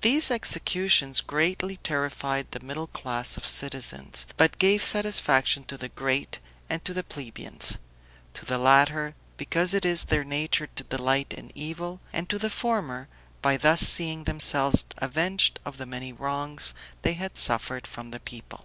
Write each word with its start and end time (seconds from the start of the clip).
These 0.00 0.30
executions 0.30 1.20
greatly 1.20 1.76
terrified 1.76 2.52
the 2.52 2.60
middle 2.60 2.86
class 2.86 3.36
of 3.36 3.44
citizens, 3.46 4.26
but 4.38 4.58
gave 4.58 4.82
satisfaction 4.82 5.64
to 5.64 5.76
the 5.76 5.90
great 5.90 6.40
and 6.70 6.82
to 6.86 6.94
the 6.94 7.02
plebeians; 7.02 7.78
to 8.32 8.46
the 8.46 8.56
latter, 8.56 9.14
because 9.36 9.74
it 9.74 9.84
is 9.84 10.04
their 10.06 10.24
nature 10.24 10.68
to 10.68 10.84
delight 10.84 11.34
in 11.34 11.50
evil; 11.54 12.00
and 12.14 12.30
to 12.30 12.38
the 12.38 12.48
former, 12.48 13.08
by 13.42 13.58
thus 13.58 13.82
seeing 13.82 14.24
themselves 14.24 14.86
avenged 14.96 15.60
of 15.66 15.76
the 15.76 15.84
many 15.84 16.14
wrongs 16.14 16.72
they 17.02 17.12
had 17.12 17.36
suffered 17.36 17.86
from 17.86 18.10
the 18.10 18.20
people. 18.20 18.64